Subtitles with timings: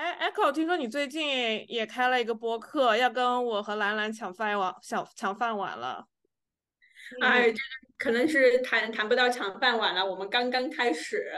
[0.00, 6.06] 哎，Echo，听说你最近也开了一个播客，要跟我和兰兰抢饭碗，抢抢饭碗了。
[7.20, 7.58] 哎，这
[7.98, 10.02] 可能是谈谈不到抢饭碗了。
[10.02, 11.30] 我们刚刚开始，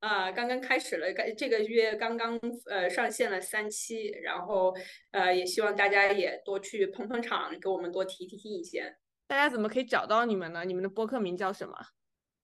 [0.00, 2.40] 呃，刚刚开始了，这个月刚刚
[2.70, 4.74] 呃上线了三期，然后
[5.10, 8.96] 呃也希望大家也多去捧捧场，给我们多提提意见。
[9.26, 10.64] 大家怎么可以找到你们呢？
[10.64, 11.76] 你们的播客名叫什么？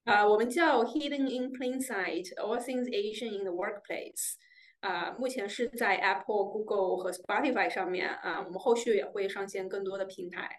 [0.04, 4.34] 啊，我们叫 Hidden in Plain Sight，All Things Asian in the Workplace。
[4.82, 10.50] 啊，目前是在 Apple、Google 和 Spotify 上面啊，我们后续也会上线更多的平台。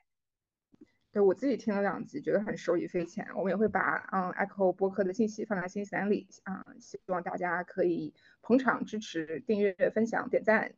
[1.11, 3.27] 对我自己听了两集，觉得很受益匪浅。
[3.35, 10.73] 我们也会把嗯 Echo 播客的信息放在信息栏里啊，希望大家可以捧场、支持、订阅、分享、点赞。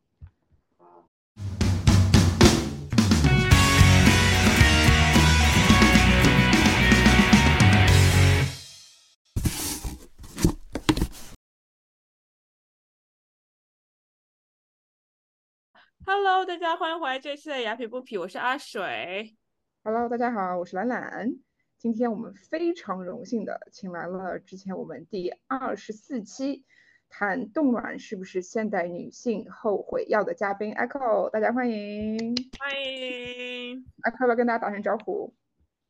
[16.08, 19.36] Hello，大家欢迎回来这期的雅痞不痞，我是阿水。
[19.82, 21.32] Hello，大家好，我是兰兰。
[21.78, 26.64] 今天我们非常荣幸的请来了之前我们第二十四期
[27.08, 35.34] 谈冻卵是不是现代女性后悔药的嘉宾 Echo，大家欢迎，欢迎 Echo，要跟大家打声招呼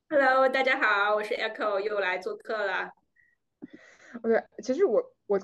[0.09, 2.91] ？Hello，大家好，我是 Echo，又来做客了。
[4.23, 5.39] OK，其实我我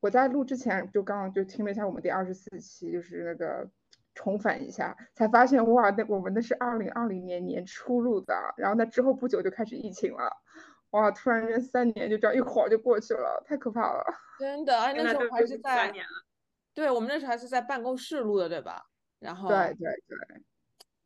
[0.00, 3.70] 我在录之前就刚刚就听了一下我们第二十四期，就是那个。
[4.14, 10.30] 重返一下，才发现哇，那我们那是二零二零年年初录的，然后那之后不久就开始疫情了，
[10.90, 14.04] 哇，突然间三年就这样一晃就过去了，太可怕了。
[14.38, 15.92] 真的，那时候还是在，
[16.72, 18.86] 对我们那时候还是在办公室录的，对吧？
[19.18, 20.18] 然后对对对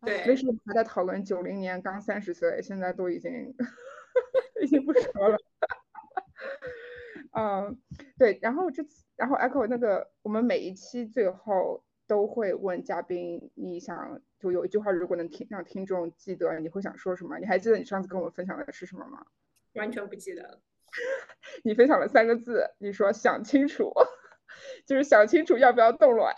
[0.05, 3.33] 对，那时候还在讨论九零年刚三十岁，现在都已经
[4.61, 5.37] 已经不说了。
[7.33, 7.81] 嗯，
[8.19, 11.83] 对，然后这次，然后 Echo 那个，我们每一期最后。
[12.09, 17.39] 都会问嘉宾，你想就有一句话，如果能听让听众记得，你会想说什么？
[17.39, 19.27] 你还记得你上次跟我们分享的是什么吗？
[19.75, 20.61] 完全不记得了。
[21.63, 23.93] 你分享了三个字，你说想清楚，
[24.87, 26.35] 就是想清楚要不要冻卵。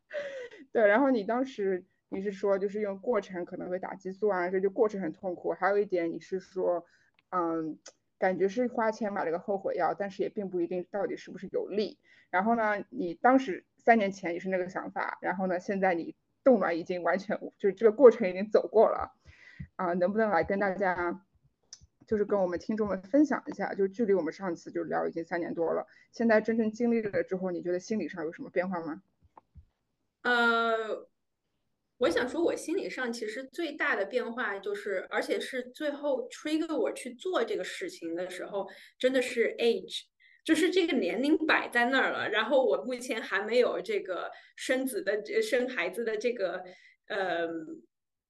[0.70, 5.52] 对，然后你当时你是说，就是用过程可能会打激素啊，这就过程很痛苦。
[5.52, 6.84] 还有一点你是说，
[7.30, 7.78] 嗯，
[8.18, 11.98] 感觉是花钱买了个后悔药，但是也并不一定到底是不是有利。
[12.28, 13.64] 然后呢，你当时。
[13.90, 16.14] 三年前也是那个想法，然后呢，现在你
[16.44, 19.10] 冻卵已经完全就是这个过程已经走过了，
[19.74, 21.26] 啊，能不能来跟大家，
[22.06, 29.02] 就是跟我们听众们分享一下，就距离我们上次就聊已经三年多了，现在真正经历了之后，你觉得心理上有什么变化吗？
[30.22, 31.08] 呃，
[31.98, 38.70] 我想说，我心理上其实最大的变化就是，而且是最后 trigger 我去做这个事情的时候，
[39.00, 40.04] 真的是 age。
[40.44, 46.62] 就是这个年龄摆在那儿了，然后我目前还没有这个生子的、生孩子的这个
[47.08, 47.48] 呃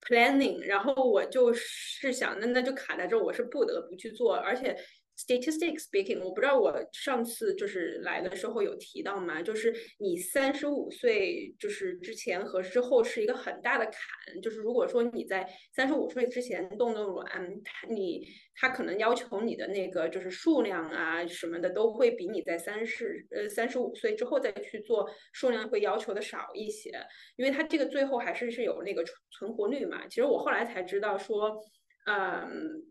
[0.01, 4.77] planning，然后我就是想，那那就卡在这儿，我是不得不去做，而且。
[5.21, 9.43] Statistics speaking，我不知道我上次就是来的时候有提到吗？
[9.43, 17.27] 就是你三十五岁就是之前和之后是一个很大的坎，就是如果说你在三十五岁之前冻的卵，
[17.91, 26.91] 你他可能要求你的那个就是数量啊什么的都会比你在三十呃三十五岁之后再去做数量会要求的少一些，
[27.37, 30.07] 因为它这个最后还是是有那个存活率嘛。
[30.09, 31.61] 其实我后来才知道说，
[32.07, 32.90] 嗯。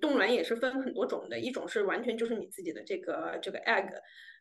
[0.00, 3.88] 冻卵也是分很多种的，一种是完全就是你自己的这个这个 egg，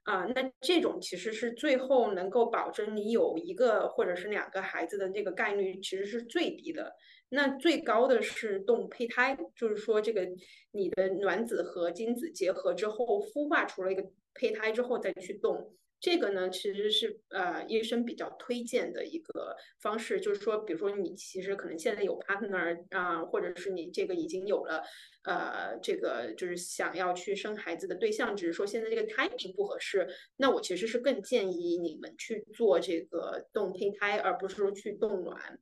[0.03, 6.94] 啊，那这种其实是最后能够保证你有一个或者是两个孩子的这个概率其实是最低的。
[7.30, 10.25] 那最高的是冻胚胎，就是说这个
[10.72, 15.74] 你的卵子和精子结合之后孵化出了一个胚胎之后再去冻。
[16.00, 24.84] 这个呢，其实是呃医生比较推荐的一个方式，就是说，比如说你其实可能现在有 partner 啊，或者是你这个已经有了
[25.24, 35.60] 呃这个就是想要去生孩子的对象，只是说现在这个 timing 不合适，那我其实是更建议你们去做这个冻胚胎，而不是说去冻卵。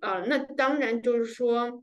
[0.00, 1.82] 啊，那当然就是说，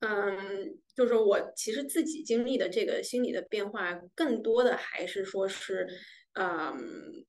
[0.00, 5.86] 嗯，就是我其实自己经历的这个心理的变化，更多的还是说是。
[6.34, 7.24] 嗯，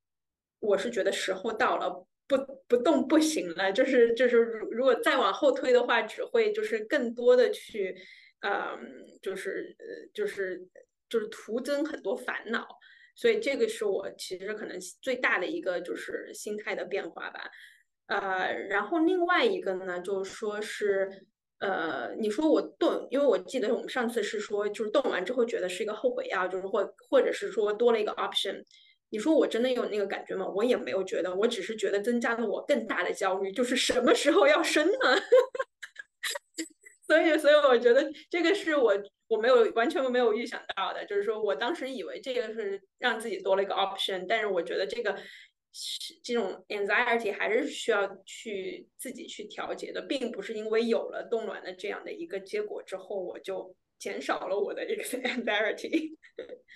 [0.60, 2.38] 我是觉得时候到了，不
[2.68, 3.72] 不动不行了。
[3.72, 7.96] 就是就是，如如果再往后推的话，只会就是更多的去，
[8.42, 8.80] 嗯，
[9.22, 10.68] 就是呃，就是
[11.10, 12.68] 就是徒增很多烦恼。
[13.16, 17.50] 所以这个是我其实可能最大的一个就是心态的变化吧。
[18.08, 21.28] 呃，然后另外一个呢，就是说是
[21.60, 28.64] 呃，你说我动，因为我记得我们上次是说，就是动完之后觉得是一个后悔药，就是或或者是说多了一个 option。
[29.16, 30.46] 你说我真的有那个感觉吗？
[30.54, 35.16] 我也没有觉得，我只是觉得增加了我更大的焦虑，就是什么时候要生呢？
[37.08, 38.94] 所以，所以我觉得这个是我
[39.30, 45.16] 我没有完全没有预想到的，就是说我当时以为这个是让自己多了一个 option，但是我觉得这个
[45.72, 56.18] 是这种 anxiety 还是需要去自己去调节的，并不是因为有了冻卵的这样的一个结果之后，我就减少了我的这个 anxiety。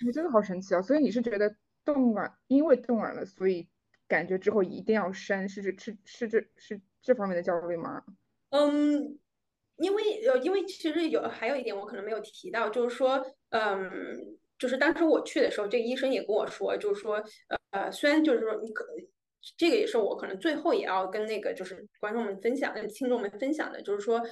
[0.02, 0.80] 你真的好神奇啊！
[0.80, 1.54] 所以你是觉得
[1.92, 3.68] 冻卵，因为冻卵了，所以
[4.08, 8.02] 感觉之后一定要生，是这是是这是这方面的焦虑吗？
[8.50, 9.18] 嗯。
[9.82, 13.80] 因为呃，因为其实有还有一点我可能没有提到，就是说，嗯，
[14.58, 17.24] 就是当时我去的时候，这个医生也跟我说，就是说，
[17.70, 18.84] 呃，虽然就是说你可，
[19.56, 24.22] 这个也是我可能最后也要跟那个就是观众们分享、跟听众们分享的，就是说，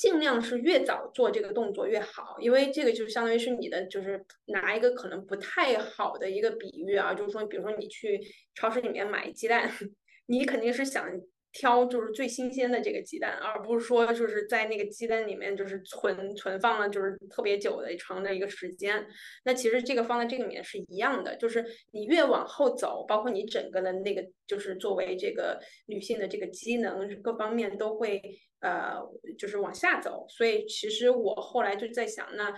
[0.00, 8.18] 尽量是越早做这个动作越好，因为这个就相当于是你的，就是拿一个可能不太好的一个比喻啊，就是说，比如说你去
[8.54, 9.70] 超市里面买鸡蛋，
[10.24, 11.06] 你肯定是想。
[11.52, 19.04] 挑就是最新鲜的这个鸡蛋，而不是说就是在那个鸡蛋里面就是存存放了就是特别久的长的一个时间。
[19.44, 28.22] 那其实这个放在这个里面是一样的，就是你越往后走，包括你整个的那个就是作为这个女性的这个机能各方面都会
[28.60, 29.00] 呃
[29.38, 30.26] 就是往下走。
[30.28, 32.54] 所以其实我后来就在想，那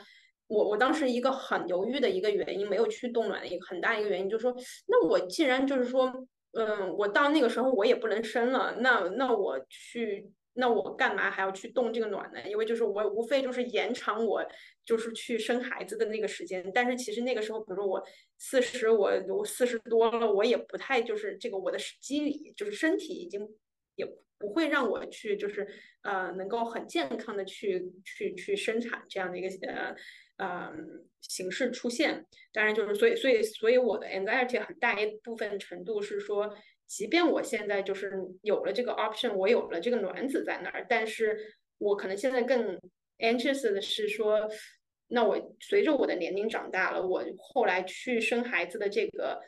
[0.47, 4.55] 我我当时一个很犹豫的一个原因，没有去冻卵的一个很大一个原因，就是说，
[4.87, 6.27] 那我既然就是说。
[6.55, 12.41] 嗯，我到那个时候我也不能生了，那那我去，那我干嘛还要去冻这个卵呢？
[12.47, 14.45] 因为就是我无非就是延长我
[14.85, 18.05] 就是去生孩子的那个时间，但是其实那个时候，比如说我
[18.37, 23.49] 四十，我我四十多了，我也不太就是这个我的机理就是身体已经
[23.97, 24.07] 也
[24.43, 25.67] 不会让我去就是
[26.03, 29.95] 呃能够很健康的去去去生产这样的一个呃。
[30.39, 36.53] 嗯，形式出现，当然就是所以所以所以我的 anxiety 很大一部分程度是说，
[36.89, 38.11] 即便我现在就是
[38.41, 41.39] 有了这个 option，我有了这个卵子在那儿，但是
[41.79, 42.77] 我可能现在更
[43.19, 44.49] anxious 的是说，
[45.09, 49.39] 那我随着我的年龄长大了，我后来去生孩子的这个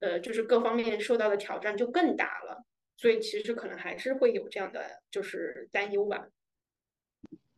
[0.00, 2.63] 呃，就是各方面受到的挑战就更大了，
[2.96, 6.28] 所以其实可能还是会有这样的就是担忧吧。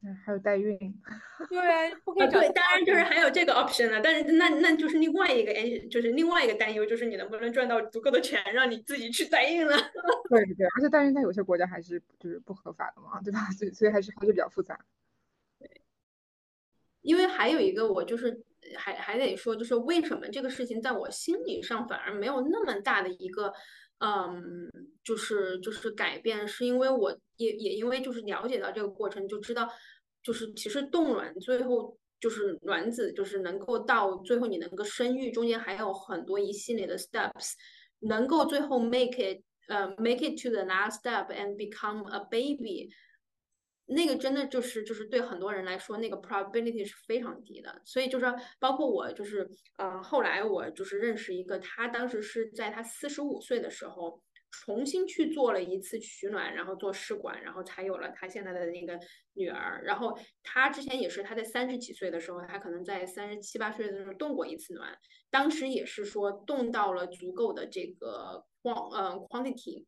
[0.03, 0.79] 嗯还有代孕，
[1.50, 5.53] 对，不可以对，当然就是还有这个 option 了，但是那那就是另外一个，
[5.88, 9.75] 就是另外一个担忧，就是你能不能赚到足够的钱，让你自己去代孕了。
[10.31, 13.50] 对对，而且代孕在有些国家还是就是不合法的嘛，对吧？
[13.59, 14.79] 所以所以还是还是比较复杂。
[15.59, 15.69] 对，
[17.00, 18.44] 因为还有一个，我就是
[18.77, 23.53] 还还得说，就是为什么这个事情在我心理上反而没有那么大的一个。
[23.99, 24.71] 嗯，
[25.03, 29.69] 就是就是改变，是因为我也也因为就是了解到这个过程，就知道
[30.23, 37.53] 就是其实冻卵最后就是卵子就是能够到最后你能够生育，中间还有很多一系列的 steps，
[38.01, 42.91] 能够最后 make it 呃 make it to the last step and become a baby。
[43.88, 47.81] 那个真的就是就是对很多人来说，那个 probability 是非常低的。
[47.85, 48.27] 所以就是
[48.59, 49.49] 包括我，就是
[49.79, 58.99] 呃，后来我就是认识一个，他当时是在他四十五岁的时候重新去做了一次取卵，然后做试管，然后才有了他现在的那个
[59.35, 59.81] 女儿。
[59.85, 64.99] 然后他之前也是他在三十几岁的时候，他可能在三十七八岁的时候动过一次卵，
[65.31, 69.85] 当时也是说动到了足够的这个光呃 quantity。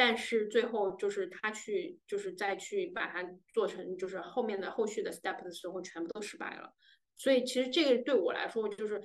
[0.00, 6.72] 但是最后就是他去，就是再去把它做成，就是后面的后续的 step 的时候，全部都失败了。
[7.16, 9.02] 所以其实这个对我来说，就是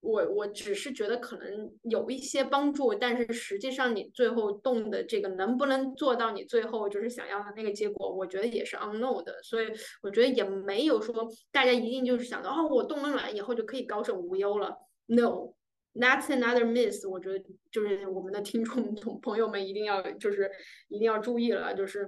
[0.00, 9.42] 我我只是觉得可能有一些帮助，但是实际上你最后动的这个能不能做到你最后就是想要的那个结果，我觉得也是 unknown 的。
[9.42, 9.70] 所以
[10.02, 14.74] 我觉得也没有说大家一定就是想到哦，我动了卵以后就可以高枕无忧了。
[15.04, 15.52] No。
[15.98, 20.50] That's another myth，我觉得就是我们的听众同朋友们一定要就是
[20.88, 22.06] 一定要注意了，就是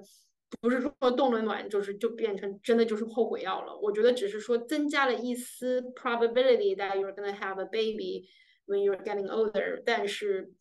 [0.60, 3.74] 不是说冻了卵就是就变成真的就是后悔药了。
[3.78, 8.28] 我觉得只是说增加了一丝 probability that you're gonna have a baby
[8.66, 10.52] when you're getting older，但是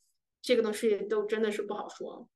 [0.41, 2.29] 这个东西都真的是不好说。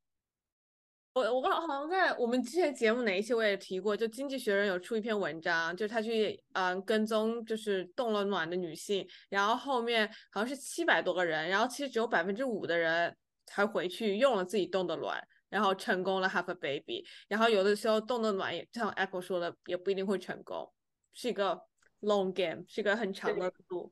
[1.13, 13.13] 我我刚好像在我们之前节目哪一期我也提过，就《经济学人》有出一篇文章，就是他去嗯跟踪就是冻了卵的女性，然后后面好像是七百多个人，然后其实只有百分之五的人
[13.45, 20.71] 才回去用了自己冻的卵，然后成功了 have a baby，然后有的时候冻的卵也像 Apple 说的也不一定会成功，
[21.11, 21.61] 是一个
[21.99, 23.91] long game，是一个很长的路。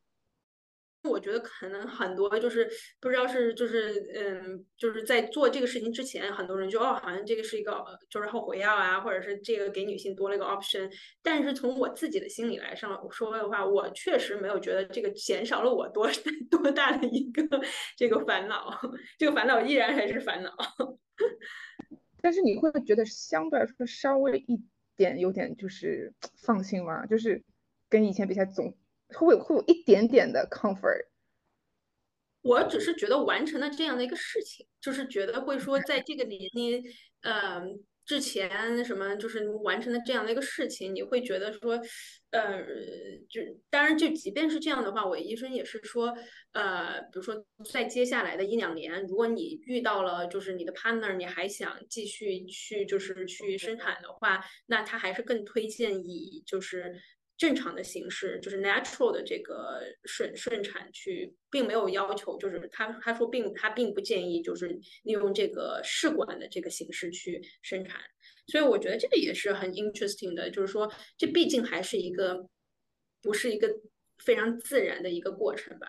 [1.03, 10.91] 我觉得可能很多就是不知道是就是嗯，就是在做这个事情之前，很多人就哦，好像这个是一个就是后悔药啊，或者是这个给女性多了一个 option。
[11.21, 16.09] 但是从我自己的心理来上说的话，我确实没有觉得这个减少了我多
[16.51, 17.43] 多大的一个
[17.95, 18.69] 这个烦恼，
[19.17, 20.51] 这个烦恼依然还是烦恼。
[22.21, 24.61] 但是你会觉得相对来说稍微一
[24.97, 27.05] 点有点就是放心吗？
[27.05, 27.41] 就是
[27.89, 28.75] 跟以前比起来总。
[29.15, 31.07] 会会有一点点的 comfort，
[32.41, 36.83] 我只是觉得完成了这样的一个事情，就是觉得会说在这个年龄，
[37.21, 37.61] 呃，
[38.05, 41.81] 之前什么就是完成了这样的一个事情，你会觉得说，
[42.31, 42.63] 呃，
[43.29, 46.15] 就当然就即便是这样的话，我医生也是说，
[46.53, 56.95] 呃，比如说在接下来的一两年，如果你遇到了就是你的 partner，你还想继续去就是去生产的话，那他还是更推荐以就是。
[57.39, 64.67] 正常的形式就是 natural 的这个顺顺产去，并没有要求，就是他他说并他并不建议就是
[65.03, 68.01] 利用这个试管的这个形式去生产，
[68.47, 72.45] 所以我觉得这个也是很 interesting 的，就是说这毕竟还是一个
[73.21, 73.73] 不是一个
[74.17, 75.87] 非常自然的一个过程吧。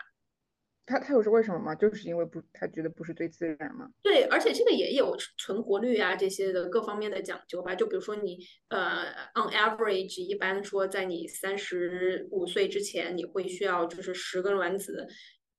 [0.90, 1.72] 他他有是为什么吗？
[1.76, 3.88] 就是因为不，他觉得不是最自然吗？
[4.02, 7.76] 对，而且这个也有存活率啊这些的各方面的讲究吧。
[7.76, 9.04] 就比如说你呃
[9.34, 15.06] ，on average，一般说在你三十五岁之前，你会需要就是十个卵子，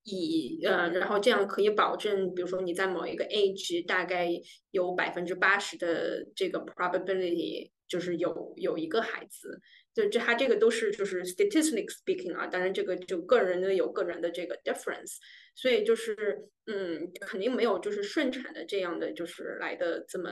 [0.04, 4.28] 以呃，然后这样可以保证，比如说你在某一个 age，大概
[4.70, 9.60] 有百分之八十的这个 probability，就是有有一个孩子。
[9.94, 15.16] 就这，他这个都是就是 statistic speaking 啊，当然这个就个人的有个人的这个 difference，
[15.54, 20.30] 所以就是嗯，肯定没有就是顺产的这样的就是来的这么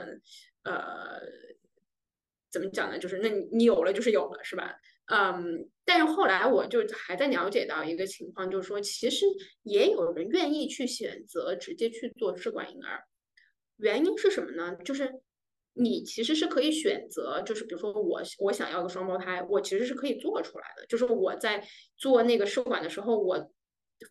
[0.63, 1.21] 呃，
[2.49, 2.97] 怎么讲呢？
[2.97, 4.75] 就是那你你有了就是有了是吧？
[5.05, 9.25] 嗯，但是后来我就还在了解到一个情况，就是说其实
[9.61, 13.03] 也有人愿意去选择直接去做试管婴儿，
[13.77, 14.75] 原因是什么呢？
[14.83, 15.21] 就是。
[15.73, 20.85] 你其实是可以选择，就是比如说我我想要个双胞胎，我其实是可以做出来的。
[20.87, 23.49] 就是我在做那个试管的时候，我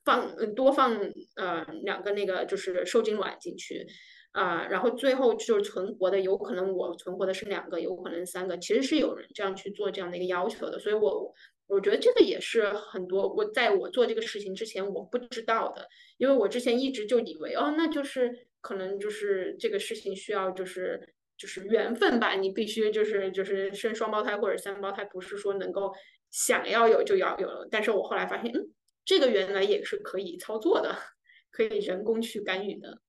[0.03, 0.99] 放多放
[1.37, 3.87] 呃两个那个就是受精卵进去
[4.33, 10.79] 啊，然后最后就是存活的，有可能我存活的是两个，有可能三个，其实是有人这样去做这样的一个要求的。
[10.79, 11.35] 所以我
[11.67, 15.87] 我觉得这个也是很多我在我做这个事情之前我不知道的，
[16.17, 21.15] 因为我之前一直就以为哦，那就是可能就是这个事情需要就是。
[21.41, 25.91] 就是缘分吧，你必须就是就是生双胞胎或者三胞胎，不是说能够
[26.31, 27.67] 想要有就要有。
[27.71, 28.75] 但是我后来发现，嗯，
[29.07, 30.95] 这个原来也是可以操作的，
[31.51, 33.01] 可以人工去干预的。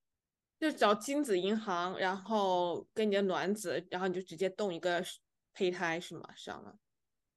[0.62, 5.04] 就找精子银行，然后跟你的卵子，然后你就直接动一个
[5.54, 6.24] 胚胎是吗？
[6.34, 6.74] 上了？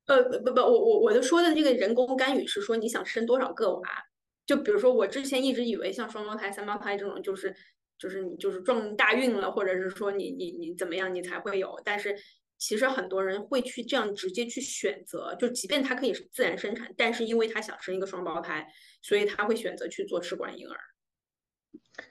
[0.07, 3.89] 呃，不不，我我我就说的这个人工干预是说你想生多少个娃？
[4.47, 7.53] 就比如说我之前一直以为像双胞胎、三胞胎这种就是。
[7.99, 11.81] 就是你就是撞大运了，或者是说你你你怎么样，你才会有。
[11.85, 12.17] 但是
[12.57, 18.67] 其实很多人会去这样直接去选择，就即便他可以是自然生产，但是因为他想生一个双胞胎，
[19.03, 20.77] 所以他会选择去做试管婴儿。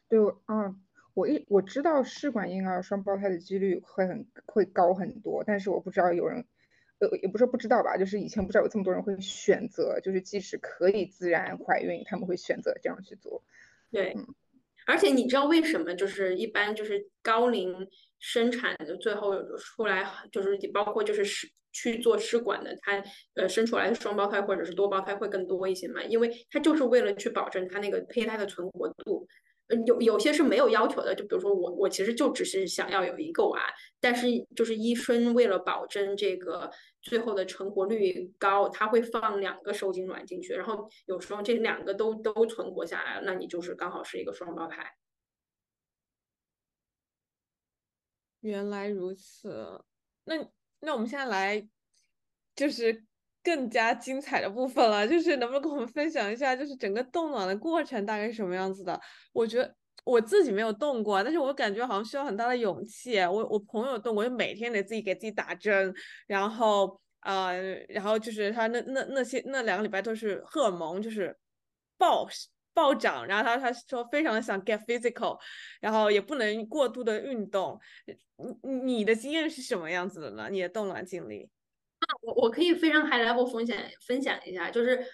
[0.07, 0.81] 对，嗯，
[1.13, 6.45] 我一我知道试管婴儿双胞胎的几率会很会高很多，但是我不知道有人，
[6.99, 13.43] 呃，也不是不知道吧，就是以前不知道有这么多人会选择，就是即使可以自然怀孕，他们会选择这样去做。
[13.89, 14.15] 对。
[14.87, 17.75] 而且你知道为什么就是一般就是高龄
[18.19, 23.03] 生产的最后出来就是包括就是试去做试管的，他
[23.35, 26.03] 呃生出来的双胞胎或者是多胞胎会更多一些嘛？
[26.03, 29.27] 因为他就是为了去保证他那个胚胎的存活度。
[29.85, 33.59] 有有些是没有要求的，就比如说我我其实就只是想要有一个娃，
[33.99, 44.95] 但是就是医生为了保证这个最后的成活率高，他会放两个受精卵进去，然后有时候这两个都都存活下来了，那你就是刚好是一个双胞胎。
[48.41, 49.83] 原来如此，
[50.25, 50.35] 那
[50.79, 51.67] 那我们现在来
[52.55, 53.03] 就是。
[53.43, 58.99] 更加精彩的部分了，就是能不能跟我们分享一下，就是整个冻卵的过程大概是什么样子的？
[59.33, 63.19] 我觉得我自己没有冻过，但是我感觉好像需要很大的勇气。
[63.19, 65.93] 我我朋友冻过，就每天得自己给自己打针，
[66.25, 67.59] 然后呃，
[67.89, 71.35] 然后就是他那那那些那两个礼拜都是荷尔蒙就是
[71.97, 72.27] 暴
[72.73, 75.37] 暴涨，然后他他说非常的想 get physical，
[75.79, 77.79] 然后也不能过度的运动。
[78.63, 80.47] 你你的经验是什么样子的呢？
[80.49, 81.49] 你的冻卵经历？
[82.21, 85.05] 我我可以非常 high level 分享分享一下，就是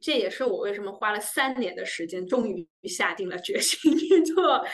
[0.00, 4.64] 这也是我为什么花了三年的时间，终于下定了决心去做，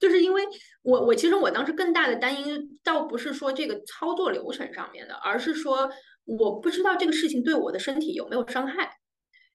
[0.00, 0.42] 就是因为
[0.82, 5.90] 我我其实我当时更大的担忧，倒不是说这个操作流程上面的，而是说
[6.24, 8.98] 我不知道这个事情对我的身体有没有伤害。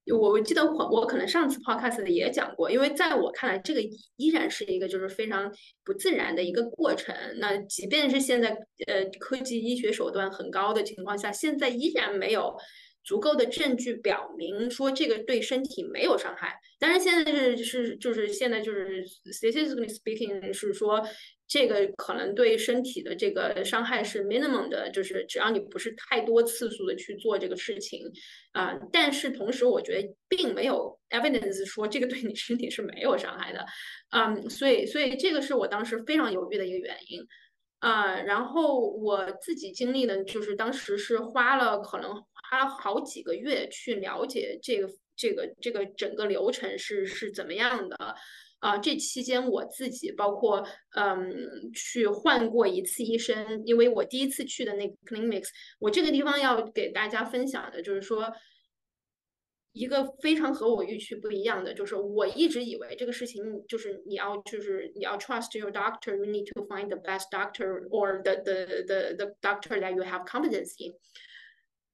[0.08, 3.82] 我我记得我我可能上次 podcast 也讲过，因为在我看来，这个
[4.18, 5.52] 依然是一个就是非常
[5.84, 7.16] 不自然的一个过程。
[7.38, 8.50] 那即便是现在
[8.88, 12.56] 呃科技医学手段很高的情况下，现在依然没有
[13.04, 16.56] 足够的证据表明说这个对身体没有伤害。
[16.80, 21.06] 当然现在是是就是现在就是 statistically speaking 是说。
[21.52, 28.10] 这个可能对身体的这个伤害是 minimum 的，就是只要你不是太多次数的去做这个事情，
[28.54, 33.66] 啊，但是同时我觉得并没有 evidence 说这个对你身体是没有伤害的，
[34.12, 37.22] 嗯，所以所以这个是我当时非常犹豫的一个原因，
[37.80, 48.16] 啊，然后我自己经历的就是当时是花了可能花了好几个月去了解这个这个这个整个流程是是怎么样的。
[48.62, 50.64] 啊，这期间我自己包括
[50.96, 55.50] 嗯去换过一次医生，因为我第一次去的那个 clinics，
[55.80, 58.32] 我这个地方要给大家分享的就是说，
[59.72, 69.80] 一个非常和我预期不一样的，就是我一直以为这个事情就是你要就是你要 trust your doctor，you need to find the best doctor or the the the the doctor
[69.82, 70.94] that you have competency，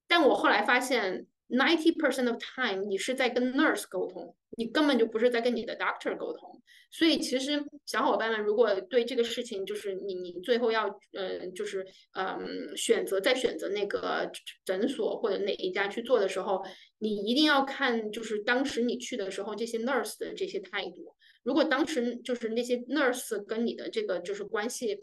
[0.06, 1.28] 但我后来发现。
[1.50, 6.62] Ninety percent of time，你是在跟 nurse 沟通，你根本就不是在跟你的 doctor 沟通。
[6.92, 14.30] 所以其实小伙伴们，如果对这个事情，就是你你最后要呃，就是嗯选择再选择那个
[14.66, 16.62] 诊所或者哪一家去做的时候，
[17.00, 21.16] 你一定要看就是当时你去的时候这些 nurse 的这些态度。
[21.44, 25.00] 如果当时就是那些 nurse 跟你的这个就是关系，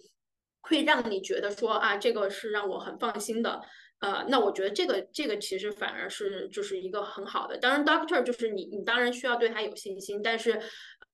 [0.60, 3.62] 会让你觉得说啊，这个是让我很放心的。
[4.04, 7.56] 呃，那我觉得这个这个其实反而是就是一个很好的。
[7.56, 10.60] 当然，doctor 就是你你当然需要对他有信心，但是，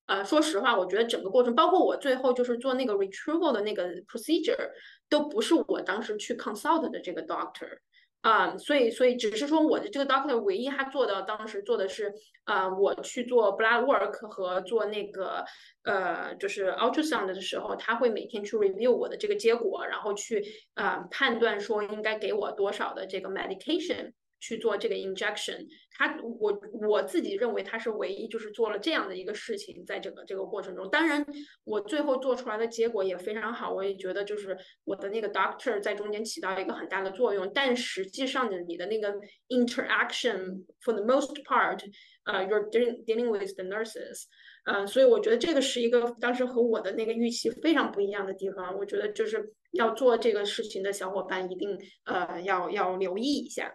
[0.06, 4.70] 呃，说实话，我觉得整个过程，包括我最后就是做那个 retrieval 的那个 procedure，
[5.08, 7.78] 都不是我当时去 consult 的这个 doctor。
[8.22, 12.12] 啊，所以所以只是说我的这个 doctor 唯一他做的当时做的是，
[12.44, 15.44] 啊，我去做 blood work 和做那个
[15.84, 24.12] 呃就是 ultrasound 的时候，他会每天去 review 我的这个结果，然后去啊判断说应该给我多少的这个 medication。
[24.40, 31.24] 去做这个 injection，他我我自己认为他是唯一就是做了这样的一个事情，在整个这个过程中，当然
[31.64, 39.14] 我最后做出来的结果也非常好，我也觉得就是我的那个 doctor 在中间起到一个很大的作用，但实际上的你的那个
[39.48, 41.80] interaction for the most part，
[42.24, 44.24] 呃，you're dealing dealing with the nurses，
[44.64, 53.70] 嗯，所以我觉得这个是一个当时和我的那个预期非常不一样的地方，我觉得就是要做这个事情的小伙伴一定呃要要留意一下。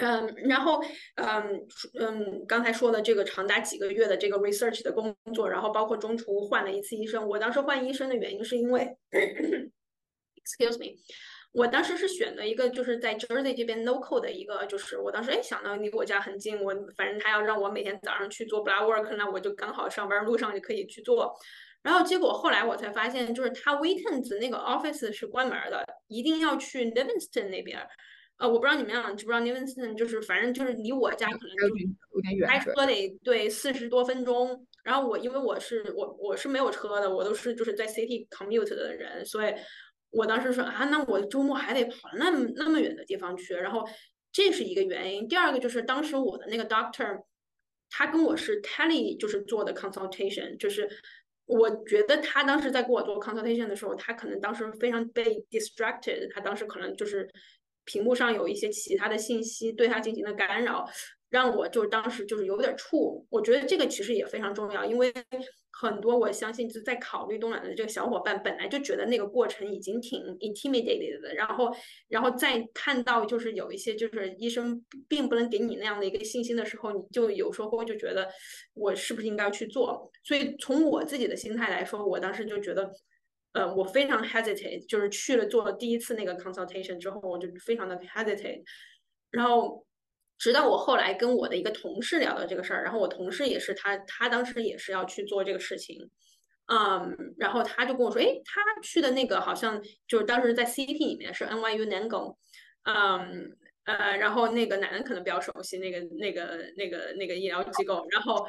[0.00, 0.82] 嗯，然后
[1.16, 1.66] 嗯
[1.98, 7.28] 嗯，刚才说的这个长达几个月的这个 research 的工作，然后包括中途换了一次医生。
[7.28, 10.96] 我当时换医生的原因是因为，excuse me，
[11.52, 21.34] 我当时是选了一个就是在 Jersey 这边 local 的一个，就是我当时哎想到离我家很近，我反正他要让我每天早上去做 blood work，那我就刚好上班路上就可以去做。
[21.82, 27.86] 然后结果后来我才发现，就是他 weekends 那个 office 是关门的，一定要去 Livingston 那边。
[28.40, 34.66] 呃，我不知道你们俩知不知道 Newington，就是反正就是离我家可能就开车得对四十多分钟。
[34.82, 39.52] 然后我因为我是我我是没有车的，我都是就是在 city commute 的人，所以
[40.08, 43.52] 我当时说啊，那我周末还得跑那么那么远的地方去。
[43.52, 43.86] 然后
[44.32, 45.28] 这是一个原因。
[45.28, 47.22] 第二个就是当时我的那个 doctor，
[47.90, 50.88] 他跟我是 tele 就是做的 consultation，就是
[51.44, 57.30] 我觉得他当时在给我做 consultation 的时候，他可能当时非常被 distracted，他当时可能就是。
[57.84, 60.88] 屏幕上有一些其他的信息对他进行了干扰，
[61.28, 63.24] 让我就当时就是有点怵。
[63.30, 65.12] 我觉得这个其实也非常重要，因为
[65.72, 71.74] 很多我相信就在考虑冻卵的这个小伙伴本来就觉得那个过程已经挺 intimidated 的，然后
[72.08, 78.28] 然后再看到就是有一些就是医生并不能给你那样的一个信心的时候，你就有时候就觉得
[78.74, 80.10] 我是不是应该去做？
[80.22, 82.90] 所以从我自己的心态来说，我当时就觉得。
[83.52, 88.62] 呃，我非常 hesitate，就是去了做了第一次那个 consultation 之后，我就非常的 hesitate。
[89.30, 89.84] 然后，
[90.38, 96.10] 直到我后来跟我的一个同事聊到这个事儿，然后我同事也是他，他当时也是要去做这个事情，
[96.66, 102.36] 嗯，然后他就跟我说，哎，他去的那个好像就是当时在 CT 里面是 NYU Langone，
[102.84, 108.46] 嗯，呃，然后那个男的可能比较熟悉那个那个那个那个医疗机构，然后。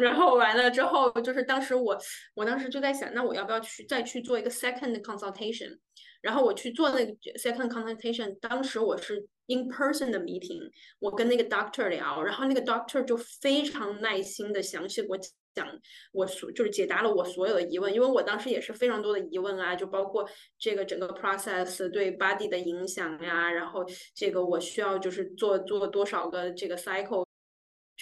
[0.00, 1.96] 然后完了之后，就是当时我，
[2.34, 5.78] 我当时就在想，那我要不要去再去做一个 second consultation？
[6.20, 15.18] 然后我去做那个 second consultation，当时我是 in person 的 meeting，我跟那个 doctor 聊，然后那个 doctor 就非常耐心的详细给我
[15.54, 15.68] 讲，
[16.12, 20.26] 我所就是解答了我所有的疑问，因为我当时也是非常多的疑问啊，就包括
[20.58, 27.23] 这个整个 process 对 body 的影响呀，然后这个我需要就是做做多少个这个 cycle。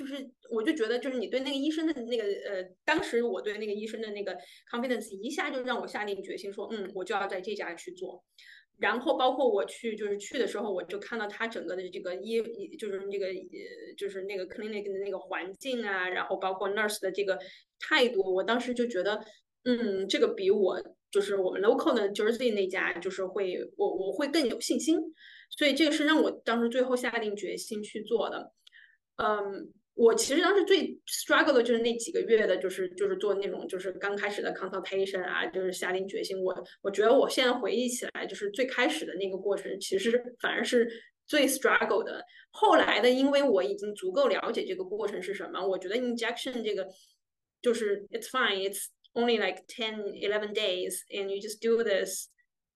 [0.02, 4.36] 就是我就觉得就是你对那个医生的那个呃，当时我对那个医生的那个
[4.68, 8.24] confidence 一下就让我下定决心说，嗯，我就要在这家去做。
[8.80, 12.42] 然后包括我去就是去的时候，我就看到他整个的这个医
[12.76, 17.38] 就是那个呃就是那个 clinic 的那个环境啊，然后包括 nurse 的这个
[17.78, 19.24] 态度，我当时就觉得，
[19.62, 24.98] 嗯，这个比我就是我们 local 的 Jersey 那家就是会我我会更有信心。
[25.50, 28.52] 所以这个是让我当时最后下定决心去做的，
[29.16, 36.42] 嗯，我其实当时最 struggle 的就是那几个月的，就是就是做那种就是刚开始的 consultation 啊，就是下定决心。
[36.42, 40.88] 我我觉得我现在回忆起来，就是最开始的那个过程，其实反而是
[41.26, 42.24] 最 struggle 的。
[42.50, 46.86] 后来的，因为我已经足够了解这个过程是什么，我觉得 injection 这个
[47.60, 52.28] 就是 it's fine，it's only like ten eleven days，and you just do this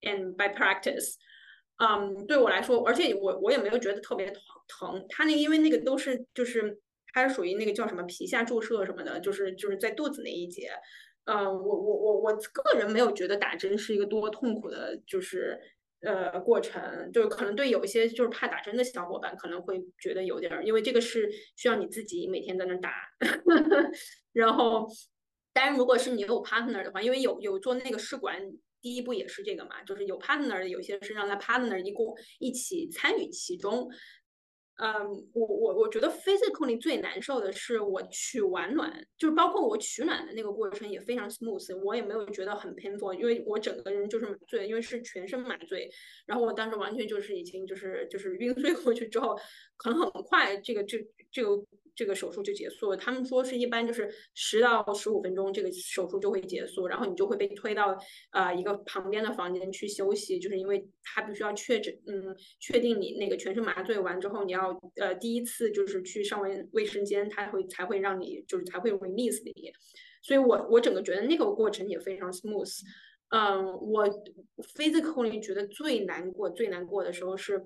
[0.02, 1.14] and by practice。
[1.78, 5.06] 嗯，对我来说，而且我我也没有觉得特别疼疼。
[5.10, 6.78] 他那因为那个都是就是
[7.16, 10.68] 它是属于那个叫什么皮下注射什么的，就是就是在肚子那一节。
[11.24, 15.58] 嗯，我我我我个人没有觉得打针是一个多痛苦的，就是
[16.00, 17.10] 呃过程。
[17.14, 22.92] 就是可能对有一些就是怕打针的小伙伴可能会觉得有点儿，因为这个是需要你自己每天在那打。
[24.34, 24.86] 然后，
[25.54, 28.38] 当然如果是你有 partner 的话，因为有有做那个试管。
[28.82, 33.88] 第一步也是这个嘛，就是有 partner 的，有些是让他 partner 一共一起参与其中。
[34.78, 45.88] 嗯，我我我觉得 physically 最难受的是我取完卵，就是包括我取卵的那个过程也非常 smooth，我也没有觉得很 painful，因为我整个人就是麻醉，因为是全身麻醉，
[46.26, 49.34] 然后我当时完全就是已经就是就是晕 睡过去之后，
[49.76, 50.98] 可能很快这个这
[51.30, 51.64] 这个。
[51.98, 52.96] 这个手术就结束了。
[52.98, 57.96] 他们说是一般就是十到十五分钟，这个手术就会结束，然后你就会被推到
[58.32, 69.72] 呃一个旁边的房间去休息，就是因为他必须要确诊，嗯，确定你那个全身麻醉完之后，你要呃第一次就是去上卫卫生间，他会才会让你就是才会 release 你。
[70.22, 72.78] 所以我我整个觉得那个过程也非常 smooth。
[73.30, 74.06] 嗯，我
[74.76, 77.64] physically 觉得最难过最难过的时候是。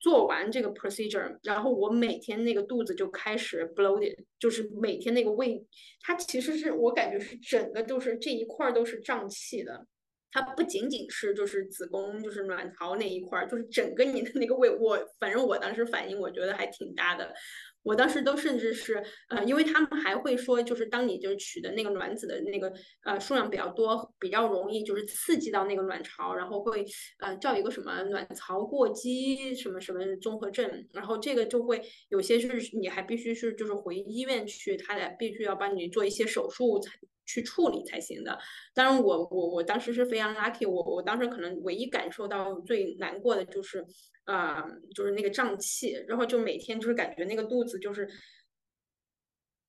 [0.00, 5.64] 做完这个 procedure，然后我每天那个肚子就开始 bloated，就是每天那个胃，
[6.00, 9.86] 它其实是我感觉是整个都是这一块都是胀气的，
[10.30, 17.34] 它不仅仅是就是子宫就是卵巢那一块，就是整个你的那个胃，我反正我当时反应我觉得还挺大的。
[17.82, 22.72] 我当时都甚至是，呃，因为他们还会说，就是当你就是取的那个卵子的那个
[23.04, 26.84] 呃数量比较多，比较容易就是刺激到那个卵巢，然后会
[27.20, 36.92] 呃叫一个什么卵巢过激什么什么综合症，然后这个就会有些是你还必须是就是回医院去，他俩必须要帮你做一些手术才
[37.28, 38.36] 去处理才行的。
[38.74, 43.86] 当然我我我当时是非常 lucky，我我当时可能唯一感受到最难过的就是。
[44.28, 44.62] 啊，
[44.94, 48.06] 就是那个胀气，然后就每天就是感觉那个肚子就是，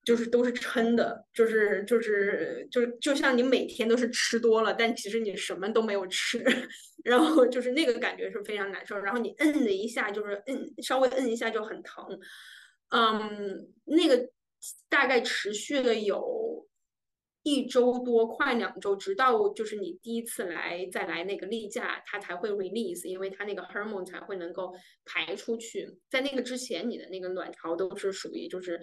[0.03, 6.43] 就是都是撑的，就是就是就是就像你每天都是吃多了，但其实你什么都没有吃，
[7.05, 8.97] 然后就是那个感觉是非常难受。
[8.99, 12.05] 然后你摁了一下，就是摁稍微摁一下就很疼，
[12.89, 14.29] 嗯，那个
[14.89, 16.48] 大概持续了有。
[17.51, 24.73] 一周多，快两周，直到就是你第一次来再来那个例假，它才会 release，因为它那个 hormone 才会能够
[25.05, 25.97] 排出去。
[26.09, 28.79] 在那个之前，你的那个卵巢都是属于就是，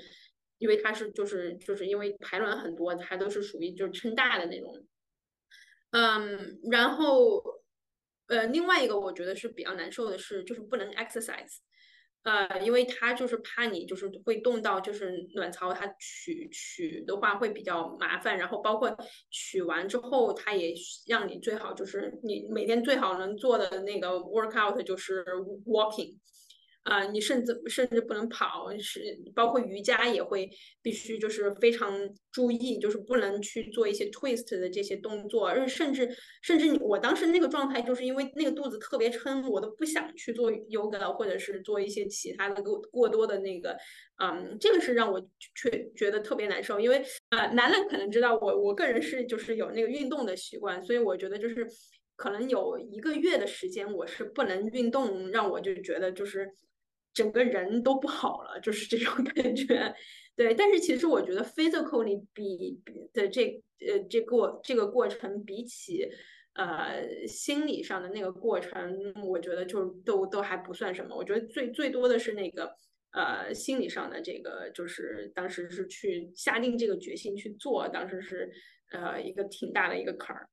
[0.58, 4.84] 因为它是就是就是因为排卵很多，它都是属于就是撑大的那种。
[5.90, 7.42] 嗯，然后
[8.26, 11.58] 呃，另外一个我觉得是比较难受的是，就是不能 exercise。
[12.26, 18.96] 呃，因为他就是怕你就是会冻到就是卵巢，它取取的话会比较麻烦，然后包括
[19.30, 20.74] 取完之后，他也
[21.06, 25.24] 让你最好就是你每天最好能做的那个 workout 就是
[25.66, 26.16] walking。
[26.86, 29.00] 啊，你甚至甚至不能跑，是
[29.34, 30.48] 包括瑜伽也会
[30.80, 31.92] 必须就是非常
[32.30, 36.08] 注意，就是不能去做一些 twist 的这些动作，而甚至
[36.42, 43.76] 甚至我当时那个状态，就是因为那个肚子特别撑，我都不想去做 yoga 或者是做一些其他的过过多的那个，
[44.22, 45.20] 嗯，这个是让我
[45.56, 51.66] 却觉得特别难受，因为呃，男人可能知道我我个人是就是有那个运动的习惯，所以我觉得就是
[52.14, 56.48] 可能有一个月的时间我是不能运动，让我就觉得就是。
[57.16, 59.94] 整个人都不好了，就是这种 感觉，
[60.36, 60.54] 对。
[60.54, 62.78] 但是其实我觉得 physically 比
[63.14, 63.46] 的这
[63.80, 66.06] 呃这过这个过程比起
[66.52, 71.16] 呃心理上的那个过程，我觉得就都都还不算什么。
[71.16, 72.70] 我觉得最最多的是那个
[73.12, 78.50] 呃心理上的这个，就是当时是去下定这个决心去做，当时是
[78.92, 80.46] 呃一个挺大的一个坎儿。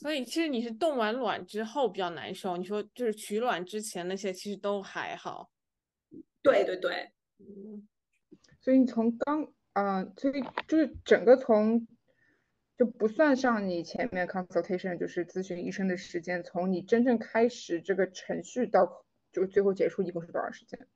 [0.00, 5.50] 所以其实你是冻完卵之后比较难受，你说就是取卵之前那些其实都还好。
[6.42, 7.86] 对对对，嗯，
[8.62, 11.86] 所以你从刚啊，所以就是整个从
[12.78, 20.88] 就不算上你前面 consultation 就是咨询医生的时间，从你真正开始这个程序到就最后结束，一共是多长时间？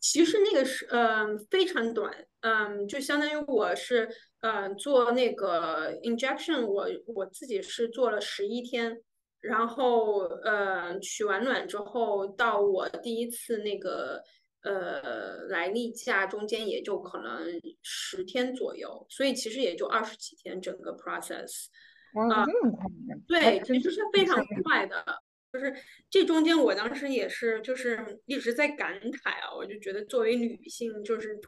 [0.00, 4.08] 其实那个是嗯非常短，嗯，就相当于我是
[4.40, 8.96] 嗯做那个 injection，我我自己是做了十一天，
[9.40, 14.22] 然后呃取完卵之后到我第一次那个
[14.62, 17.46] 呃来例假中间也就可能
[17.82, 21.66] 十天左右，所以其实也就二十几天整个 process。
[22.14, 22.86] 哇，这么快？
[23.26, 25.04] 对，其实是非常快的。
[25.50, 25.74] 就是
[26.10, 31.38] 这中间，我当时也是，就是一直在感慨啊，我就觉得作为女性，就是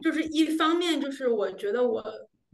[0.00, 2.04] 就是一方面，就是我觉得我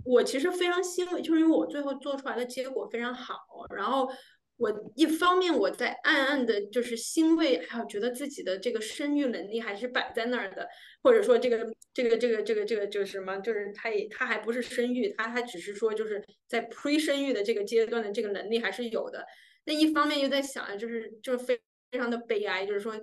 [0.05, 3.37] 我其实非常欣慰，就是因为我最后做出来的结果非常好，
[3.77, 4.09] 然后
[4.57, 10.67] 我一方面我在暗暗的就是欣慰，还有觉得自己的这个生育能力还是摆在那儿的，
[11.03, 19.27] 或者说这个这个这个这个这个就是什么，就是他也他还不是生育，他他只是说就是在 pre 生育的这个阶段的这个能力还是有的。
[19.69, 22.99] 那一方面又在想，就是就是非非常的悲哀，就是说，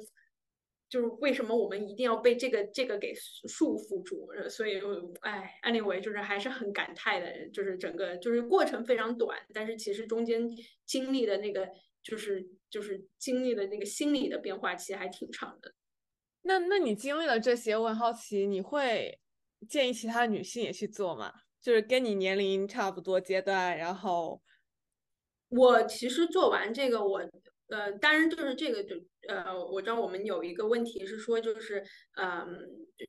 [0.89, 4.28] 就是为什么我们一定要被这个这个给束缚住？
[4.49, 4.82] 所以，
[5.21, 10.49] 哎，anyway，就是还是很感叹的，就是整个就是过程非常短，但是其实中间
[10.88, 11.69] 经历的那个
[12.01, 15.75] 就是就是经历的那个心理的变化期还挺长的。
[16.41, 19.19] 那那你经历了这些，我很好奇，你会
[19.69, 21.32] 建议其他女性也去做吗？
[21.62, 24.41] 就是跟你年龄差不多阶段，然后。
[25.56, 27.22] 我其实做完这个，我
[27.68, 28.96] 呃，当然就是这个就
[29.28, 31.84] 呃，我知道我们有一个问题是说，就是
[32.18, 32.46] 嗯，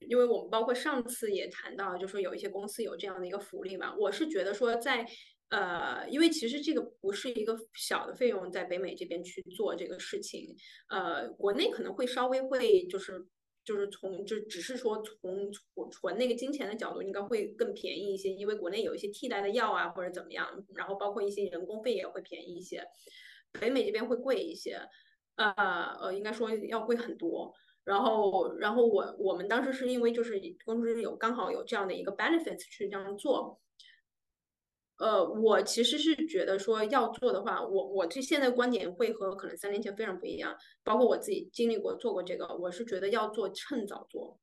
[0.08, 3.94] 因为我们包括上次也谈到，就说有一些公司有这样的一个福利嘛。
[3.96, 5.06] 我是觉得说，在
[5.50, 10.56] 呃，因为其实这个不是一个小的费用，在北美这边去做这个事情，
[10.88, 13.26] 呃，国内可能会稍微会就是。
[13.66, 22.82] 就是从就只是说从纯纯那个金钱的角度，应该会更便宜一些，因为国内有一些替代的药啊或者怎么样，然后包括一些人工费也会便宜一些，
[23.60, 24.80] 北美这边会贵一些，
[25.34, 25.52] 呃
[26.00, 27.52] 呃，应该说要贵很多。
[27.84, 33.60] 然后然后我我们当时是因为就是公司有刚好有这样的一个 benefits 去这样做。
[34.98, 40.56] 呃，我其实是觉得说要做的话，我我这现在观点会和可能三年前非常不一样。
[40.82, 44.38] 包括我自己经历过做过这个，我是觉得要做趁早做，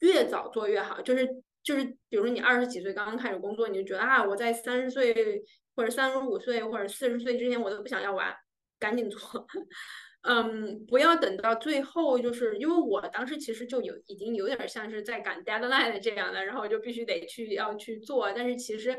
[0.00, 1.00] 越早做越好。
[1.00, 1.28] 就是
[1.62, 5.44] 就是，比如说你二十几岁刚刚开始工作，你就觉得啊，我在三十岁
[5.76, 8.34] 或者三十五岁或者四十岁之前我都不想要玩，
[8.80, 9.46] 赶紧做。
[10.22, 18.98] 嗯，不要等到最后，就是因为我当时其实就有已经有点像是在赶 deadline 这样的，然后就必须得去要去做，但是其实。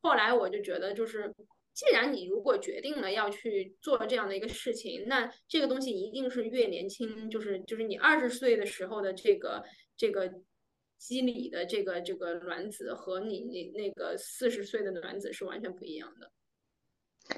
[0.00, 1.34] 后来我就觉得，就是
[1.74, 9.62] 既然你如果决定了要去做这样的一个事情，那这个东西一定是越年轻，就是就是你二十岁的时候的这个
[9.96, 10.32] 这个
[10.98, 16.30] 机理的这个这个卵子和你你那个四十岁的卵子是完全不一样的。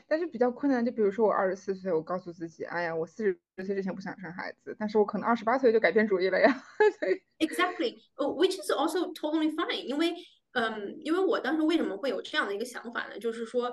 [0.07, 6.63] 但是比较困难，就比如说我二十四岁，我告诉自己，哎呀，我四十岁之前不想生孩子，但是我可能二十八岁就改变主意了呀。
[7.41, 10.15] Exactly, which is also totally fine，因为。
[10.53, 13.17] 嗯，因为我当时为什么会有这样的一个想法呢？
[13.21, 13.73] 就是说，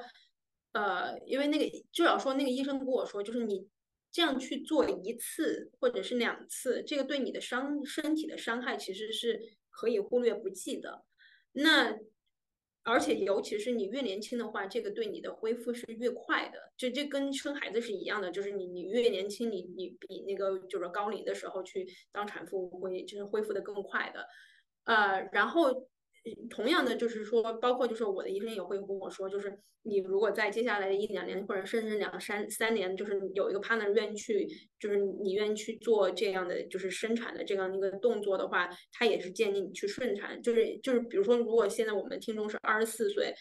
[0.73, 3.67] 呃，因为那个至少说那个医生跟我说，就是你
[4.11, 11.03] 这样去做一次或者是两次，这个对你的伤身体的伤害其实是可以忽略不计的。
[11.53, 11.97] 那
[12.83, 16.71] 而且尤其是你越年轻的话，这个对你的恢复是越快的。
[16.77, 24.27] 就这跟生孩子是一样的，就是你你越年轻，你你比那个就是高龄的时候去当产妇会就是恢复的更快的。
[24.83, 25.89] 呃，然后。
[26.49, 34.47] 同样的，就是说，包括就是我的医生也会跟我说，就是你如果在接下来的一两年，或者甚至两三三年，就是有一个 partner 愿意去，
[34.79, 40.41] 就是你愿意去做这样的就是生产的这样一个动作的话，他也是建议你去顺产。
[40.41, 43.33] 就是就是，比如说，如果现在我们听众是二十四岁，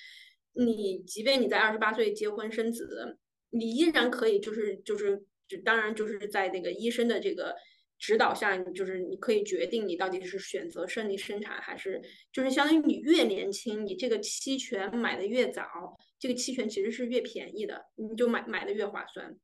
[0.54, 3.18] 你即便你在二十八岁结婚生子，
[3.50, 5.22] 你依然可以就是就是
[5.64, 7.54] 当然就是在那个医生的这个。
[7.98, 19.36] 指导下，就是你可以决定你到底是选择顺利生产，还是就是相当于你越年轻，你这个期权买的越早，这个期权其实是越便宜的，你就买买的越划算。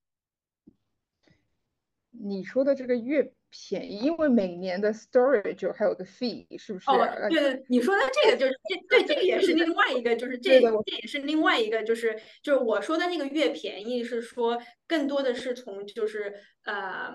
[2.10, 6.90] 你说的这个越便宜，因为每年的 storage 还有个 fee，是不是？
[6.90, 16.34] 哦，对对，你说的这个就是这，对，这个也是另外一个，就是 这个这也是另外一个，就是就是我说的那个越便宜，是说更多的是从就是
[16.64, 17.12] 呃。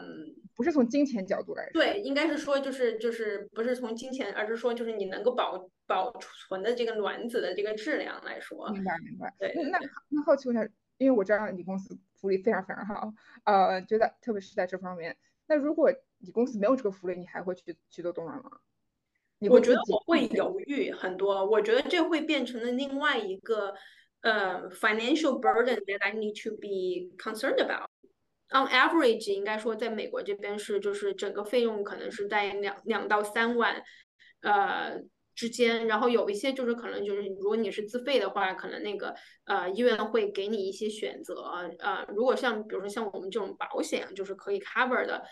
[0.55, 6.11] 不是从金钱角度来说，对，应该是说就是就是不是从金钱，而是说就是你能够保保
[6.47, 8.67] 存的这个卵子的这个质量来说。
[8.71, 9.31] 明白明白。
[9.37, 15.15] 对，那那好奇问一下，因为我知道你公司福利非常非常好，呃，觉得特别是在这方面，
[15.47, 18.51] 那如果你公司没有这个福利，你还会去去做冻卵吗？
[19.49, 23.73] 我觉得我会犹豫很多，我觉得这会变成了另外一个
[24.21, 27.87] 呃 financial burden that I need to be concerned about。
[28.49, 33.83] On average，应该说在美国这边是就是整个费用可能是在两两到三万
[34.41, 35.01] 呃
[35.35, 41.43] 之间，然后有一些就是可能就是如果你是自费的话，可能那个呃医院会给你一些选择
[41.77, 45.23] 呃，如果像比如说像我们这种保险就是可以 cover 的，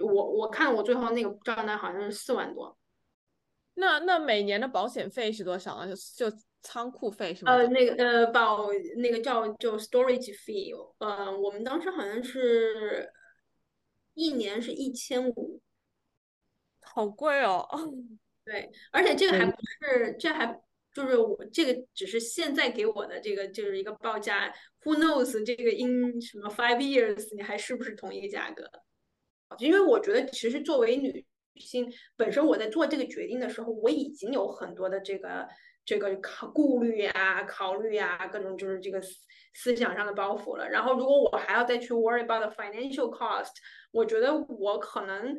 [0.00, 2.76] 我我看我最后那个账单好像是四万多。
[3.74, 5.86] 那那每年的保险费是多少啊？
[5.86, 7.52] 就就仓库费是吗？
[7.52, 13.10] 呃，那个呃保那个叫就 storage fee，呃，我们当时好像是
[14.14, 15.60] 一年是一千五，
[16.82, 17.66] 好贵哦。
[18.44, 20.60] 对，而且这个还不是，这还
[20.92, 28.68] 就是我这个只是现在给我的这个就是一个报价，Who knows 这个 in 什么 five years 你还是不是同一个价格？
[29.58, 31.24] 因为我觉得其实作为女。
[31.56, 35.46] 性本身，我在做这个决定的时候，我已经有很多的这个
[35.84, 38.98] 这个考顾虑呀、考虑呀，各种就是这个
[39.52, 40.66] 思想上的包袱了。
[40.66, 43.50] 然后，如果我还要再去 worry about the financial cost，
[43.90, 45.36] 我觉得我可能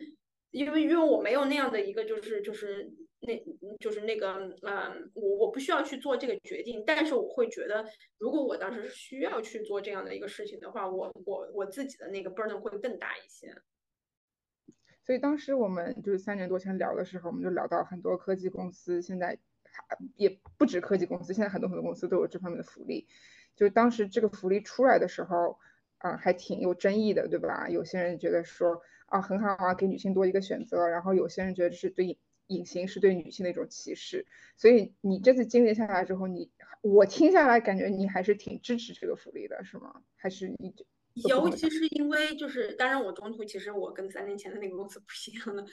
[0.52, 3.44] 因为因为我没有那样的一个就是就是那
[3.80, 7.84] 就是那个嗯，我我不需要去做这个决定，但是我会觉得，
[8.20, 13.52] 如果我当时需要去做这样的一个事情的话，我我我自己的那个 burden 会更大一些。
[15.12, 19.38] 所以当时我们就是三年多前聊的时候，我们就聊到很多科技公司现在
[20.16, 23.10] 也不止科技公司，现在很多很多公司都有这方面的福利。
[23.58, 25.60] 就是当时这个福利出来的时候，
[25.98, 27.68] 啊，还挺有争议的，对吧？
[27.68, 34.26] 有些人觉得说啊很好啊，给女性多一个选择，然后有些人觉得是对隐形是对女性的一种歧视。
[34.56, 40.04] 所以你这次经历下来之后，你我听下来感觉你还是挺支持这个福利的，是吗？
[40.16, 40.74] 还是你？
[41.28, 45.66] 尤其是因为就是，当然我中途其实我跟三年前的那个公司 不一样的，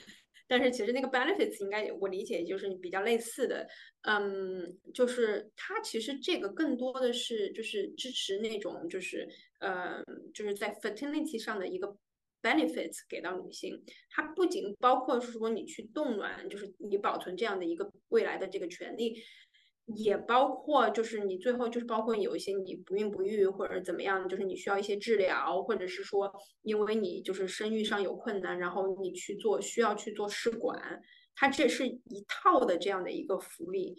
[0.47, 3.67] 但是其实那个 benefits 应该我理解就是比较类似的，
[4.01, 9.27] 嗯，就是它其实这个更多的是就是支持那种就是
[9.59, 11.95] 呃就是在 fertility 上的一个
[12.41, 19.21] benefits 给到女性，它不仅包括是说你去冻卵，就是你保存这样的一个未来的这个权利。
[19.95, 31.01] 也包括，就是你最后就是包括有一些你不孕不育或者怎么样，就是你需要一些治疗，或者是说因为你就是生育上有困难，然后你去做需要去做试管，
[31.35, 33.95] 它这是一套的这样的一个福利。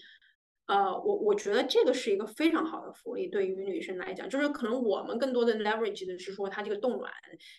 [0.70, 7.12] 呃，我我觉得这个是一个非常好的福利，对于女生来讲，就是可能我们更多的 leverage 的是说它这个冻卵，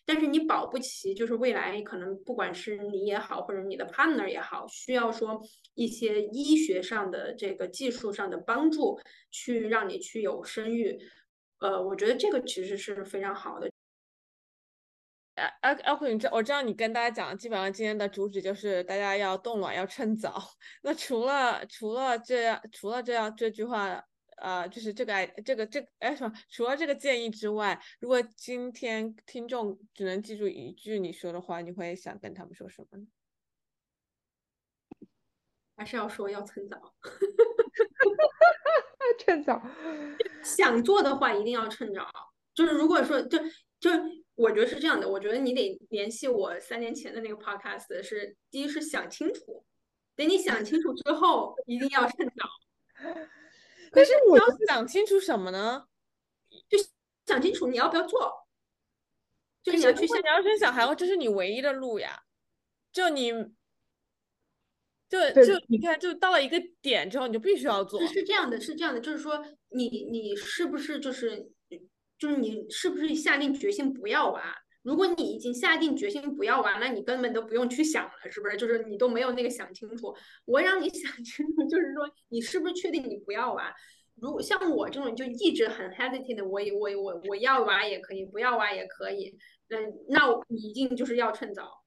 [0.05, 5.41] 但是你保不齐，就是未来可能不管是你也好，或者你的 partner 也好，需要说
[5.73, 8.97] 一些医学上的这个技术上的帮助，
[9.29, 10.97] 去让你去有生育，
[11.59, 13.70] 呃，我觉得这个其实是非常好的。
[15.61, 20.41] 阿阿坤，你知我知道你跟大家讲，基本上今天的主旨就是大家要冻卵要趁早。
[20.83, 24.03] 那除了除了这样，除了这样这句话，
[24.37, 26.33] 呃，就是这个哎，这个这个哎什么？
[26.49, 33.07] 除了这个建议之外，如果今天听众只能记住一句你说的话，你会想跟他们说什么呢？
[35.75, 36.93] 还是要说要趁早，
[39.17, 39.61] 趁早。
[40.43, 42.07] 想做的话一定要趁早。
[42.53, 43.39] 就是如果说就
[43.79, 43.89] 就。
[44.41, 49.63] 我觉得是这样的，我觉得你得联系我三年前的那个 podcast，是第一是想清楚，
[50.15, 52.49] 等你想清楚之后，一定要趁早。
[53.93, 55.85] 但是你要想清楚什么呢？
[56.67, 56.77] 就
[57.27, 58.47] 想清楚你要不要做，
[59.61, 62.23] 就是你要去，你要生小孩，这是你唯一的路呀。
[62.91, 63.31] 就你，
[65.07, 68.03] 就就你看，就到了一个点之后，你就必须要做。
[68.07, 71.51] 是这样的，是这样的，就是说你你是不是就是。
[72.21, 74.55] 就是你是不是下定决心不要娃？
[74.83, 78.55] 如果你已经下定决心不要娃，那你根本都不用去想了，是不是？
[78.57, 80.15] 就是你都没有那个想清楚。
[80.45, 83.73] 我让你想清楚，就是说你是不是确定你不要娃？
[84.17, 89.35] 如果像我这种就一直很 hesitate，我我我我要娃也可以，不要娃也可以。
[89.69, 91.83] 嗯，那你一定就是要趁早。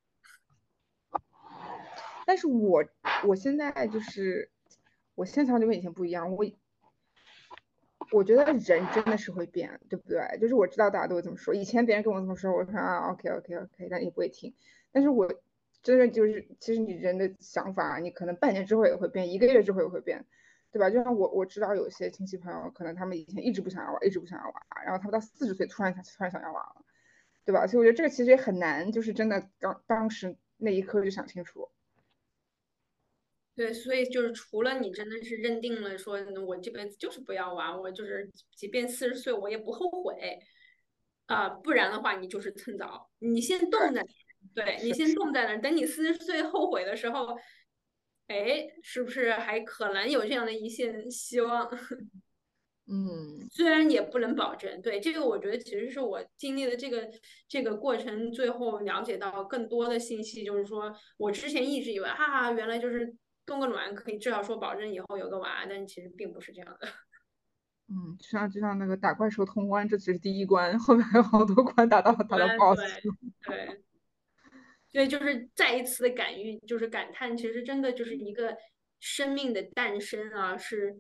[2.27, 2.85] 但是我
[3.29, 4.51] 我现在就是，
[5.15, 6.45] 我现在想法就跟以前不一样，我。
[8.15, 10.39] 我觉得人真的是会变，对不对？
[10.41, 14.55] 就是我知道大家都会这么说，以前别人跟我这么说，我说啊，OK OK OK，但也不会听。
[14.93, 15.29] 但是我
[15.83, 20.25] 真的就是，其实你人的想法，你可能半年之后也会变，一个月之后也会变，
[20.71, 20.89] 对吧？
[20.91, 26.85] 就像我我知道有些亲戚朋友，可能他们以前一直不想要娃，一直不想要娃，然后他们到四十岁突然想突然想要娃了，
[27.45, 27.67] 对吧？
[27.67, 31.69] 所以我觉得这个其实也很难，就是真的当当时那一刻就想清楚。
[33.57, 40.39] 对，所以就是除了你真的是认定了说，我这辈子就是不要玩，我就是即便四十岁我也不后悔，
[41.27, 44.05] 啊，不然的话你就是趁早，你先冻在，
[44.55, 47.37] 对你先冻在那儿，等你四十岁后悔的时候，
[48.27, 51.71] 哎，是不是还可能有这样的一线希望？
[52.87, 54.83] 嗯，虽然也不能保证。
[54.83, 57.09] 对这个，我觉得其实是我经历的这个
[57.49, 63.15] 这个过程，最后了解到更多的信息，就是说我之前一直以为啊，原来就是
[63.47, 66.89] 冻个卵可以至少说保证以后有个娃，但其实并不是这样的。
[67.89, 73.03] 嗯，就像就像那个打怪兽通关，这只是第一关，后面还有好多关打到打到 BOSS。
[73.47, 73.83] 对。
[74.89, 78.57] 所以就是再一次的感遇，就是感叹，其实真的就是一个
[79.01, 80.97] 生命的诞生啊，是，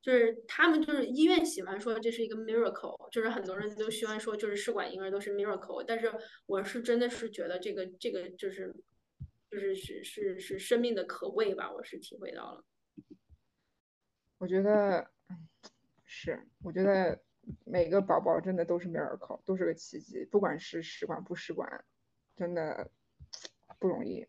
[0.00, 6.10] 就是他们就是医院喜欢说这是一个 miracle，就是很多人都喜欢说就是试管婴儿都是 miracle，但是
[6.46, 8.74] 我是真的是觉得这个这个就是
[9.54, 12.64] 就是是是是生命的可贵吧，我是体会到了。
[14.38, 15.08] 我觉得
[16.04, 17.22] 是，我觉得
[17.64, 21.84] 每个宝宝真的都是 miracle，都是个奇迹，不管是试管不试管，
[22.36, 22.90] 真的。
[23.80, 24.26] 不容易。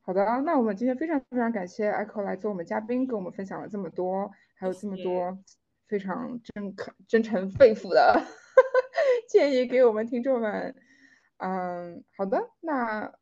[0.00, 5.38] 好的，那我们今天非常非常感谢 Echo 来做我们嘉宾，跟我们分享了这么多，还有这么多
[5.86, 8.20] 非常真恳、真诚、肺腑的
[9.30, 10.74] 建议给我们听众们。
[11.36, 13.14] 嗯，好的，那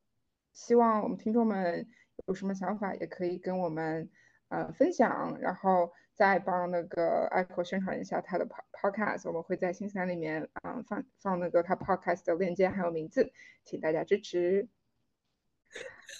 [0.54, 1.86] 希望我们听众们
[2.26, 4.08] 有什么想法也可以跟我们
[4.48, 13.30] 呃分享，然后再帮那个 Echo 宣传一下他的 Podcast，我们会在新三里面嗯放放那个他 Podcast 的链接还有名字。
[13.64, 14.68] 请大家支持。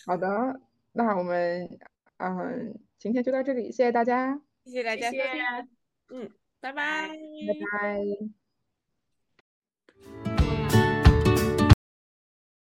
[0.07, 0.61] 好的，
[0.93, 1.79] 那我们
[2.17, 5.29] 嗯，今天就到这里，谢谢大家，谢谢大家，谢谢，
[6.09, 6.31] 嗯，
[6.61, 7.15] 拜拜，拜
[7.81, 8.44] 拜。